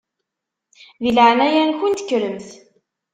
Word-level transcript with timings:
Di 1.01 1.11
leɛnaya-nkent 1.11 2.03
kkremt. 2.07 2.47